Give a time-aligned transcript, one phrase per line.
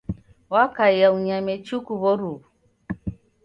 [0.53, 2.43] Wakaia unyame chuku w'oruwu.